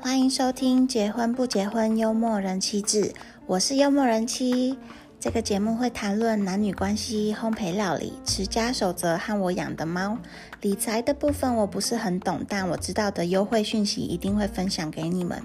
[0.00, 3.02] 欢迎收听《结婚不结婚幽默人妻志》，
[3.46, 4.78] 我是幽默人妻。
[5.20, 10.16] 这个节目会谈论男女关系、烘焙料理、持家守则和我养的猫。
[10.62, 15.42] 理财的部分我不是很懂，但我知道的优惠讯息一定会分享给你们。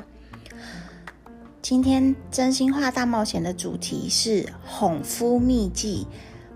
[1.61, 6.07] 今天真心话大冒险的主题是哄夫秘技。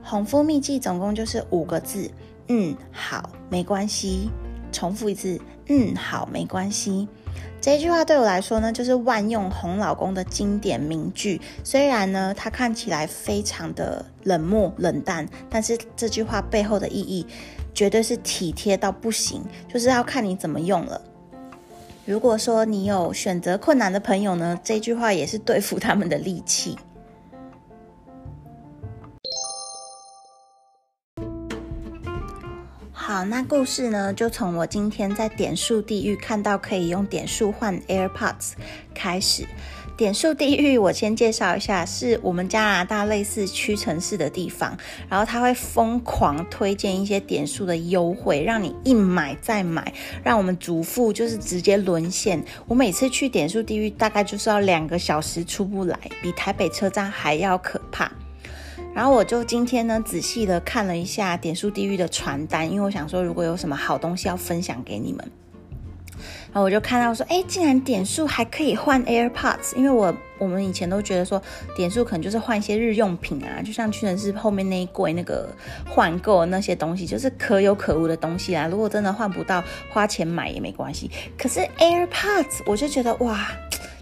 [0.03, 2.11] 哄夫秘技总共就是五个字，
[2.49, 4.29] 嗯，好，没关系。
[4.71, 7.07] 重复一次，嗯，好，没关系。
[7.61, 11.39] 这句话对我来说呢，就是万用哄老公的经典名句。
[11.63, 17.25] 虽然呢，它看起来非常的冷漠冷淡，但是这句话背后的意义
[17.73, 20.99] 绝对是体贴到不行，就是要看你怎么用了。
[22.05, 26.77] 如果说你有选择困难的朋友呢，这句话也是对付他们的利器。
[33.25, 38.53] 那故事呢，就从我今天在点数地狱看到可以用点数换 AirPods
[38.93, 39.47] 开始。
[39.95, 44.75] 点数地狱，我先介绍一下，是我们加拿大类似屈臣氏的地方，
[45.07, 52.43] 然后他会疯狂推荐一些点数的优惠，让你一买再买，让我们主妇就是直接沦陷。
[52.67, 58.11] 我每次去点数地狱，大概就是要两个小时出不来，比台北车站还要可怕。
[58.93, 65.31] 然后我就今天呢，仔细的看了一下点数地狱的传单，因为我想说，如果有什么好东西要分享给你们，
[66.51, 71.41] 然后我就看到说，哎，竟然点数还可以换 AirPods，因为我我们以前都觉得说，
[71.75, 75.49] 点数可能就是换一些日用品啊，就像屈臣氏后面那一柜那个
[75.89, 78.67] 换购那些东西，就是可有可无的东西啦。
[78.67, 81.09] 如果真的换不到，花钱买也没关系。
[81.35, 83.49] 可是 AirPods，我就觉得哇。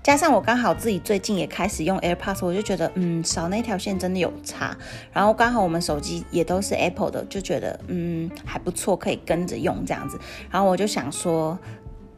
[0.03, 4.75] 加上我刚好自己最近也开始用 AirPods，我就觉得嗯少那条线真的有差。
[5.13, 10.19] 然后刚好我们手机也都是 Apple 的，就觉得嗯还不错，可以跟着用这样子。
[10.49, 11.57] 然后我就想说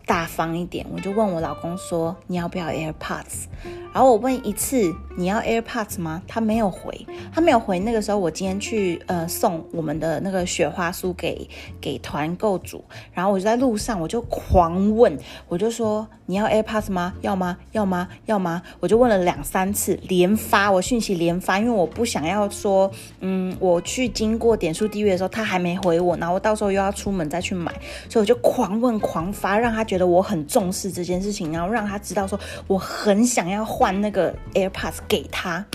[0.05, 3.47] 大方一点，我就问我老公说你要不要 AirPods？
[3.93, 6.23] 然后我问一次你要 AirPods 吗？
[6.27, 7.79] 他没有回，他没有回。
[7.79, 11.47] 那个时候我今天去呃送我们的那个雪花酥给
[11.79, 17.13] 给团购组，然后我就在路上我就狂问，我就说你要 AirPods 吗？
[17.21, 17.57] 要吗？
[17.71, 18.07] 要吗？
[18.27, 18.61] 要吗？
[18.79, 22.89] 我就问了两三次，连发我讯息连发，因为我不想要说
[23.19, 27.71] 嗯我去经过点数地狱的时候他还没回我，然后我到时候又要出门再去买，
[28.07, 33.63] 所以我就狂问狂发，让他觉得我很重视这件事情，然后让他知道说我很想要。
[33.73, 35.65] 换那个 AirPods 给他，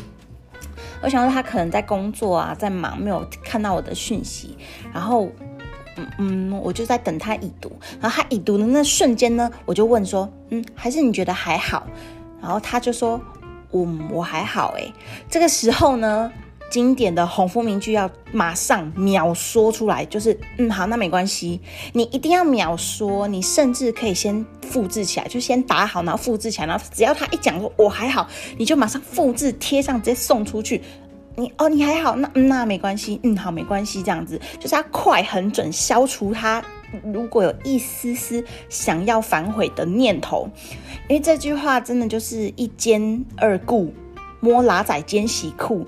[1.02, 4.56] 我想说他可能在工作啊，在忙，没有看到我的讯息。
[4.92, 5.28] 然后，
[6.18, 7.70] 嗯，我就在等他已读。
[8.00, 11.86] 然后他已读的那瞬间呢，我就问说，嗯，还是你觉得还好？
[12.40, 13.20] 然后他就说，
[13.72, 14.92] 嗯，我还好诶。
[15.28, 16.32] 这个时候呢。
[16.70, 21.58] 经典的红夫名句要马上秒说出来，就是嗯好，那没关系，
[21.94, 28.28] 你一定要秒说，你甚至可以先复制起来，就先打好，然后复制起来，然后只要他一讲说我还好，
[28.58, 30.82] 你就马上复制贴上，直接送出去。
[31.38, 36.62] 你哦你还好，那那没关系，嗯好没关系，这样子就是要快很准，消除他
[37.14, 40.50] 如果有一丝丝想要反悔的念头，
[41.08, 43.94] 因为这句话真的就是一兼二顾，
[44.40, 45.86] 摸拉仔兼洗裤。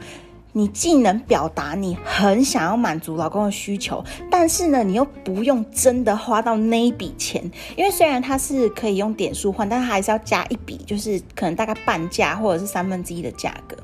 [0.53, 7.43] 你既能表达你很想要满足老公的需求，但是呢，你又不用真的花到那一笔钱，
[7.77, 13.77] 因为虽然它是可以用点数换，但它还是要加一笔，就是可能大概半价或者是三分之一的价格，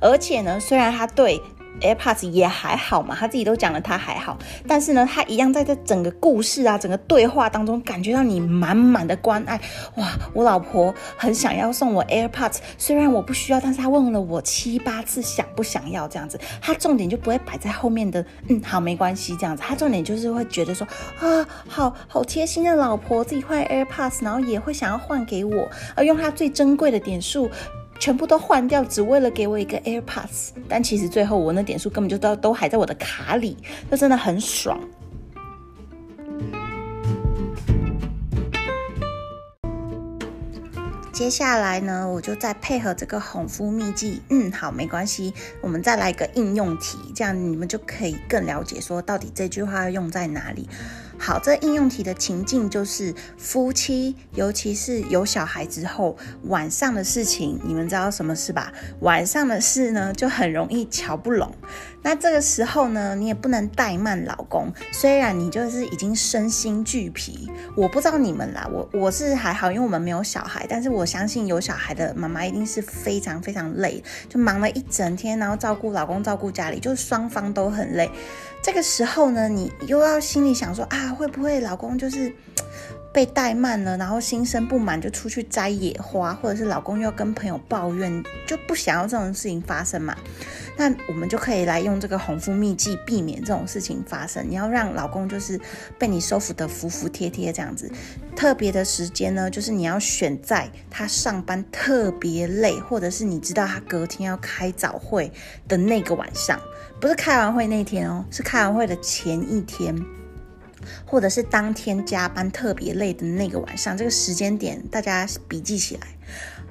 [0.00, 1.40] 而且呢，虽然它对。
[1.80, 4.38] AirPods 也还好嘛，他自己都讲了他还好，
[4.68, 9.60] 但是呢，他一样在这整个故事啊，整个对话当中，感觉到你满满的关爱。
[9.96, 20.86] 哇，我老婆很想要送我 AirPods，虽然我不需要，但是他问了我七八次想不想要这样子，他重点就不会摆在后面的，嗯，好，没关系这样子，他重点就是会觉得说，
[21.18, 27.50] 啊，好好贴心的老婆，自己换 AirPods，然后也会想要换给我，而用他最珍贵的点数。
[28.02, 33.56] 全部都换掉，只为了给我一个 AirPods，但其实最后我那点数根本就都都还在我的卡里，
[33.88, 34.76] 这真的很爽。
[41.12, 50.68] 接下来呢，我就再配合这个红夫秘技，嗯，好，没关系，我们再来一个应用题，这样你们就可以更了解说到底这句话要用在哪里。
[51.24, 56.16] 好，这应用题的情境就是夫妻，尤其是有小孩之后，
[56.46, 58.72] 晚上的事情，你们知道什么事吧？
[59.02, 61.54] 晚上的事呢，就很容易瞧不拢。
[62.02, 64.72] 那这个时候呢，你也不能怠慢老公。
[64.92, 70.66] 虽然你就是已经身心俱疲，我不知道你们啦，我我是还好，因为我们没有小孩。
[70.68, 78.10] 但是我相信有小孩的妈妈一定是非常非常累，就忙了一整天，然后照顾老公、照顾家里，就是双方都很累。
[78.62, 82.32] 这个时候呢，你又要心里想说啊，会不会老公就是。
[83.12, 90.16] 被怠慢了，然后心生不满，就出去摘野花，或者是老公又要跟朋友抱怨，就不想要这种事情发生嘛？
[90.76, 94.42] 那我们就可以来用这个红肤秘籍，避免这种事情发生。
[94.48, 95.60] 你要让老公就是
[95.98, 97.90] 被你收服的服服帖帖这样子。
[98.34, 105.30] 特别的时间呢，就是你要选在他上班特别累，或者是你知道他隔天要开早会
[105.68, 106.58] 的那个晚上，
[106.98, 109.94] 不是开完会那天哦，是开完会的前一天。
[111.06, 116.06] 或者是当天加班特别累的那个晚上，这个时间点大家笔记起来。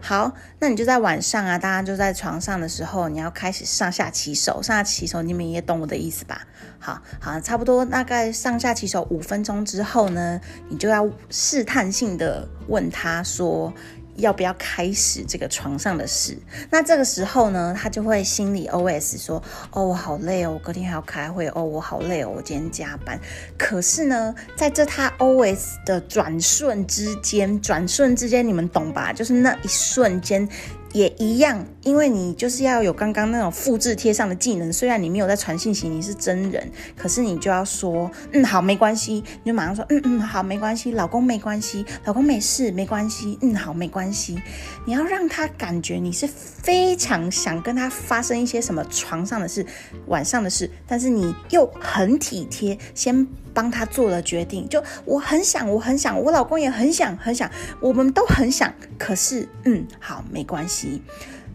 [0.04, 4.54] 好，那你就在晚上啊，大家就在床上的时候，你要开始上下起手。
[4.64, 6.42] 上下起手，你们也懂我的意思吧？
[6.80, 13.72] 好好，差不多大概上下起手五分钟之后呢，你就要试探性的问他说。
[14.16, 16.38] 要不要开始这个床上的事？
[16.70, 19.42] 那这个时候呢，他就会心里 OS 说
[19.72, 23.20] ：“哦，我好累哦，我隔天还要开会哦，我好累哦，我今天加班。”
[23.58, 29.12] 可是呢，在这他 OS 的转瞬之间，转瞬之间，你们懂吧？
[29.14, 30.48] 就是那一瞬间。
[30.94, 34.74] 也一样，因为你就是要有刚刚那种复制贴上的技能。
[34.74, 44.42] 虽然你没有在传信息，你是真人，可是你就要说，嗯，好，没关系，你就马上说，嗯嗯，好，没关系，老公没关系，老公没事，没关系，嗯，好，没关系。
[44.86, 49.66] 你要让他感觉你是非常想跟他发生一些什么床上的事、
[50.08, 53.28] 晚上的事，但是你又很体贴，先。
[53.54, 57.52] 帮他做了决定，就我很想，我很想，我老公也很想，很想，
[57.82, 58.74] 我们都很想。
[58.98, 61.02] 可是，嗯，好，没关系。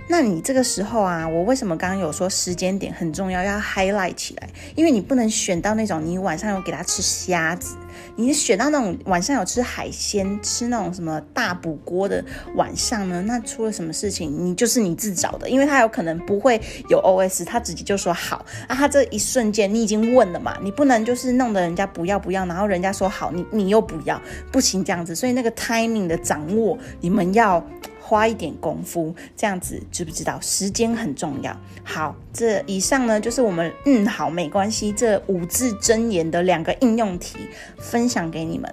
[0.09, 4.49] 那你这个时候啊，我为什么刚刚有说时间点很重要，要 highlight 起来？
[4.77, 7.75] 因为你不能选到那种你晚上有给他吃虾子。
[8.15, 12.25] 你选到那种晚上有吃海鲜、吃那种什么大补锅的
[12.55, 13.21] 晚上呢？
[13.23, 18.77] 那出了什么事情，你就是你自找的，因为他有可能不会有 OS，他直接就说好啊。
[18.77, 25.17] 他这一瞬间你已经问了嘛，你不能就是弄得人家不要不要，然后人家说好，你你又不要，不行这样子。
[25.17, 27.61] 所以那个 timing 的掌握，你们要。
[28.07, 30.39] 花一点功夫，这样子知不知道？
[30.41, 31.55] 时间很重要。
[31.83, 37.37] 好，这以上呢就是我们嗯好没关系这五字真言的两个应用题，
[37.79, 38.73] 分享给你们。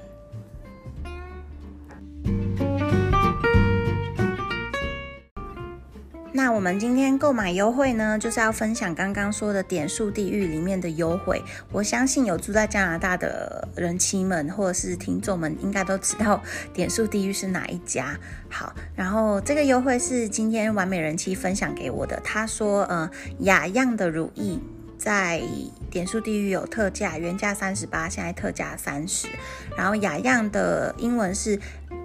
[6.43, 11.41] 那我们今天购买优惠呢，就是要分享刚刚说的点数地狱里面的优惠。
[11.71, 16.43] 我相信有住在加拿大的人妻们或者是听众们，应该都知道
[16.73, 18.19] 点数地狱是哪一家。
[18.49, 22.19] 好，然后这个优惠是今天完美人妻分享给我的。
[22.25, 24.59] 他说，呃，雅漾的乳液
[24.97, 25.41] 在
[25.89, 29.29] 点数地狱有特价，原价三十八，现在特价三十。
[29.77, 31.57] 然后雅漾的英文是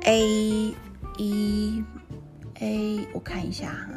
[0.05, 0.73] A
[1.17, 1.85] E
[2.61, 3.89] A，我看一下哈。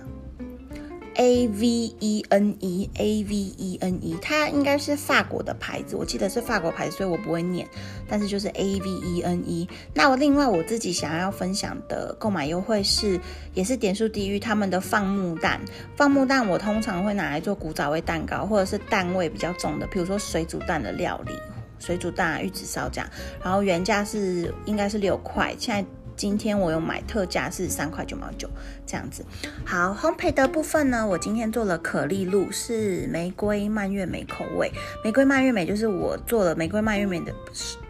[1.16, 1.68] A V
[2.00, 7.68] E N E A V E N E，它应该是法国的牌子，我记得是法国牌子，所以我不会念，
[8.08, 9.68] 但是就是 A V E N E。
[9.94, 13.20] 那我另外我自己想要分享的购买优惠是，
[13.54, 15.60] 也是点数地狱他们的放木蛋。
[15.96, 21.34] 放木蛋我通常会拿来做古早味蛋糕，或者是蛋味比较重的，比如说水煮蛋的料理，
[21.80, 23.10] 水煮蛋啊、玉子烧这样。
[23.44, 25.90] 然后原价是应该是六块，现在。
[26.22, 28.48] 今天我有买特价是三块九毛九
[28.86, 29.26] 这样子。
[29.66, 34.72] 好，烘焙的部分呢，我今天做了可丽露，是玫瑰蔓越莓口味。
[35.04, 37.34] 玫瑰蔓越莓就是我做了玫瑰蔓越莓的。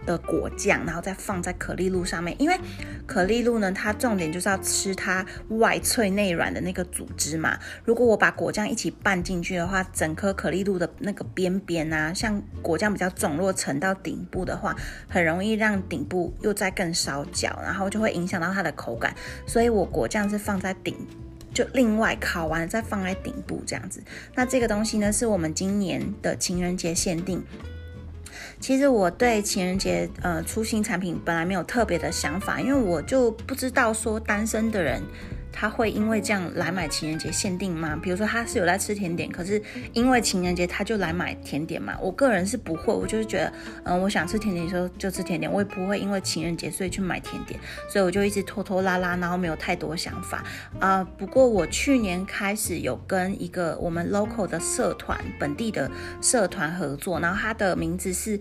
[0.05, 2.57] 的果酱，然后再放在可丽露上面，因为
[3.05, 7.57] 可丽露呢，它重点就是要吃它外脆内软的那个组织嘛。
[7.85, 14.75] 如果我把果酱一起拌进去的话，整颗可丽露的那个边边啊，像果酱比较重，如果沉到顶部的话，
[15.07, 19.15] 很容易让顶部又再更烧焦，然后就会影响到它的口感。
[19.45, 20.95] 所以我果酱是放在顶，
[21.53, 24.01] 就另外烤完再放在顶部这样子。
[24.35, 27.43] 那这个东西呢，是我们今年的情人节限定。
[28.61, 35.01] 其实我对情人节呃出新产品本来没有特别的想法，因为我就不知道说单身的人。
[35.51, 37.99] 他会因为这样来买情人节限定吗？
[38.01, 39.61] 比如说他是有在吃甜点，可是
[39.93, 41.97] 因为情人节他就来买甜点嘛？
[42.01, 43.53] 我个人是不会，我就是觉得，
[43.83, 50.43] 嗯，我想吃甜点时候就吃甜点，我也不会因为情人节所以去买甜点，所以我就一直拖拖拉拉，然后没有太多想法
[50.79, 51.03] 啊。
[51.17, 55.89] 不过我去年开始有跟一个我们 local 的社团，本地的
[56.21, 58.39] 社团合作，然后它的名字是。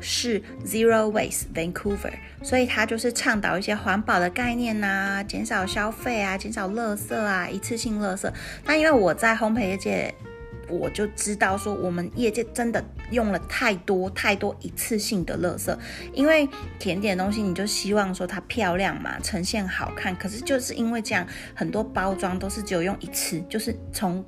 [0.00, 2.12] 是 Zero Waste Vancouver，
[2.42, 8.32] 所以它就是倡导一些环保的概念呐，减少消费啊，减少垃圾啊，一次性垃圾。
[8.64, 10.14] 那因为我在烘焙业界
[10.68, 15.76] 我就知道说，我们业界真的用了太多太多一次性的垃圾，
[16.12, 24.24] 因为甜点东西你就希望说它漂亮嘛，呈现好看，可是就是因为这样，很多包装都是只有用一次，就是从。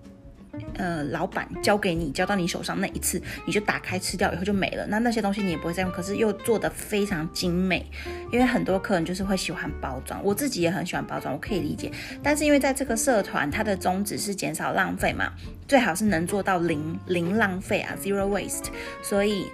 [0.74, 4.86] 呃，老板交给你，交到你手上那一次，你就打开吃掉以后就没了。
[4.88, 7.84] 那那些东西你也不会再用，可是又做的非常精美。
[8.32, 11.90] 因为很多客人就是会喜欢包装，我自己也很喜欢包装，我可以理解。
[12.22, 15.32] 但是因为在这个社团，它的宗旨是减少浪费嘛，
[15.66, 18.66] 最好是能做到零零浪费啊，zero waste。
[19.02, 19.46] 所以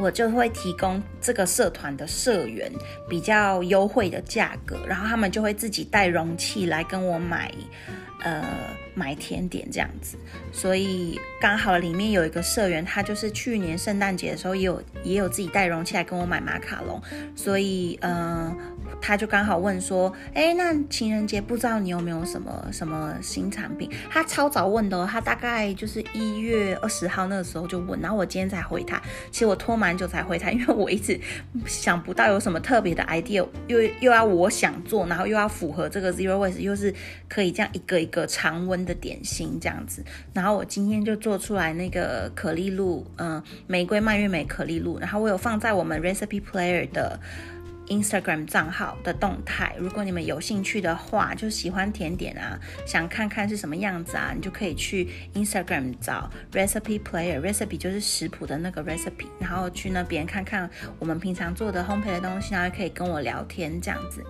[0.00, 2.72] 我就会提供这个社团的社员
[3.08, 7.52] 比较优惠的价格，然后他们就会自己带容器来跟我买。
[8.22, 8.44] 呃，
[8.94, 10.18] 买甜点这样子，
[10.52, 17.00] 所以刚好里面有一个社员，他就是去年圣诞节的时候也有也有自己带容器来跟我买马卡龙，
[17.34, 18.54] 所以嗯。
[19.00, 23.90] 他就刚好问说，哎，那情人节不知道你有没有什么什么新产品？
[24.10, 29.00] 他超早问的，他大概就是一月二十号那个时候就问，然后我今天才回他。
[29.30, 31.18] 其实我拖蛮久才回他，因为我一直
[31.66, 36.94] 想不到有什么特别的 idea，又又要我想做，然后又要符合这个 zero waste，又是
[37.28, 40.04] 可以这样一个一个常温的点心这样子。
[40.32, 47.18] 然后我今天就做出来那个可丽露，嗯，玫瑰蔓越莓可丽露，然后我有放在我们 recipe player 的。
[47.90, 64.24] Instagram 账号的动态，如果你们有兴趣的话，就喜欢甜点啊，想看看是什么样子啊，你就可以去 Instagram 找 Recipe Player，Recipe 就是食谱的那个 Recipe，然后去那边看看我们平常做的烘焙的东西，然后可以跟我聊天这样子。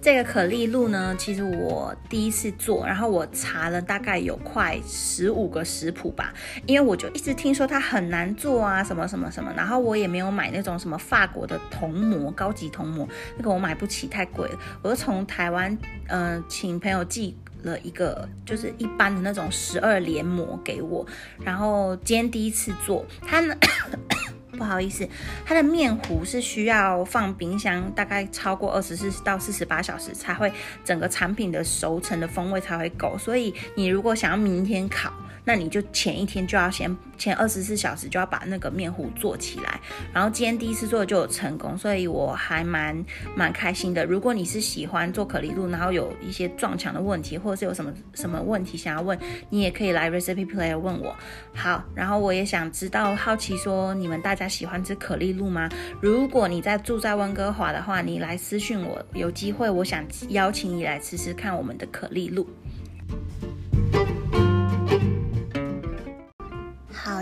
[0.00, 6.32] 这个可丽露呢，其实我第一次做，然后我查了大概有快十五个食谱吧，
[6.66, 14.58] 因为我就一直听说它很难做啊，什么什么什么，然后我也没有买那种什么法国的铜模，高级铜模，那个我买不起，太贵了。
[14.82, 15.76] 我就从台湾，
[16.06, 21.04] 嗯，请朋友寄了一个，就是一般的那种十二连模给我，
[21.44, 23.54] 然后今天第一次做，它呢。
[24.58, 25.08] 不好意思，
[25.46, 30.52] 它的面糊是需要放冰箱，大概超过二十四到四十八小时才会
[30.84, 33.16] 整个产品的熟成的风味才会够。
[33.16, 35.12] 所以你如果想要明天烤，
[35.48, 39.80] 那你就前一天就要先前二十四小时就要把那个面糊做起来。
[40.12, 43.02] 然后今天第一次做就有成功，所以我还蛮
[43.34, 44.04] 蛮开心的。
[44.04, 51.16] 如果你是喜欢做可丽露，然后有一些撞墙的问题，或者是有什么什么问题想要问，你也可以来 Recipe Player 问我。
[51.54, 54.46] 好，然后我也想知道，好奇说你们大家。
[54.58, 55.68] 喜欢吃可丽露吗？
[56.00, 62.44] 如果你在住在温哥华的话，你来私讯我，有机会我想邀请你来吃吃看我们的可丽露。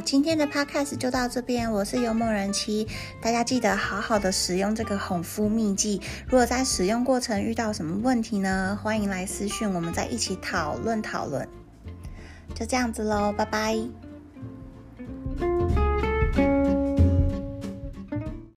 [0.07, 2.87] 今天的 podcast 就到这边，我是幽默人妻，
[3.21, 6.01] 大家记得好好的使用这个红肤秘技。
[6.29, 8.79] 如果在使用过程遇到什么问题呢？
[8.81, 11.49] 欢迎来私讯，我们再一起讨论讨论。
[12.55, 13.77] 就这样子喽，拜拜。